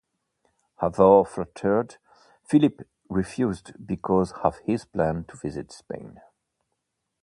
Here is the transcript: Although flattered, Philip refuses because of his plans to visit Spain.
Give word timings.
Although 0.79 1.25
flattered, 1.25 1.97
Philip 2.43 2.87
refuses 3.07 3.61
because 3.73 4.31
of 4.43 4.57
his 4.65 4.83
plans 4.83 5.27
to 5.27 5.37
visit 5.37 5.71
Spain. 5.71 6.19